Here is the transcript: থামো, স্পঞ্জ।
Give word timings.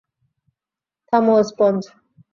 থামো, 1.13 1.35
স্পঞ্জ। 1.49 1.81